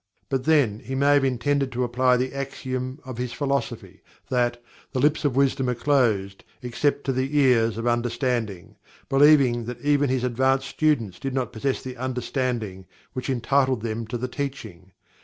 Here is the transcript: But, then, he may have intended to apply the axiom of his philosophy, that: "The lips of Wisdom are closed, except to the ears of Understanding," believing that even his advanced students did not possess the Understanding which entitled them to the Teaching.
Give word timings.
But, 0.29 0.45
then, 0.45 0.79
he 0.79 0.95
may 0.95 1.13
have 1.13 1.23
intended 1.23 1.71
to 1.73 1.83
apply 1.83 2.17
the 2.17 2.33
axiom 2.33 2.99
of 3.05 3.19
his 3.19 3.33
philosophy, 3.33 4.01
that: 4.29 4.59
"The 4.93 4.99
lips 4.99 5.25
of 5.25 5.35
Wisdom 5.35 5.69
are 5.69 5.75
closed, 5.75 6.43
except 6.63 7.03
to 7.03 7.11
the 7.13 7.37
ears 7.37 7.77
of 7.77 7.85
Understanding," 7.85 8.77
believing 9.09 9.65
that 9.65 9.79
even 9.81 10.09
his 10.09 10.23
advanced 10.23 10.67
students 10.67 11.19
did 11.19 11.35
not 11.35 11.53
possess 11.53 11.83
the 11.83 11.97
Understanding 11.97 12.87
which 13.13 13.29
entitled 13.29 13.81
them 13.83 14.07
to 14.07 14.17
the 14.17 14.27
Teaching. 14.27 14.91